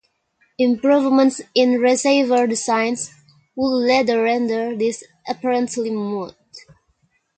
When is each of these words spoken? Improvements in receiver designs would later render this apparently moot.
Improvements 0.57 1.41
in 1.53 1.79
receiver 1.79 2.47
designs 2.47 3.13
would 3.55 3.85
later 3.85 4.23
render 4.23 4.75
this 4.75 5.03
apparently 5.27 5.91
moot. 5.91 6.33